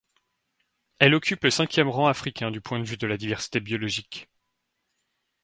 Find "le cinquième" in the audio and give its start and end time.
1.43-1.87